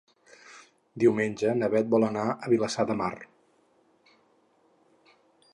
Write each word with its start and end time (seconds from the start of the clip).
Diumenge 1.03 1.51
na 1.59 1.69
Beth 1.75 1.91
vol 1.95 2.07
anar 2.09 2.25
a 2.31 2.51
Vilassar 2.55 2.87
de 2.93 2.97
Mar. 3.05 3.13